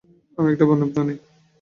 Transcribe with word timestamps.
আমি 0.37 0.47
একটা 0.53 0.65
বন্য 0.69 0.83
প্রাণী। 0.93 1.15